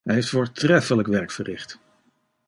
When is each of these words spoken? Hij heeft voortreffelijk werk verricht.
Hij 0.03 0.13
heeft 0.13 0.29
voortreffelijk 0.29 1.07
werk 1.07 1.31
verricht. 1.31 1.79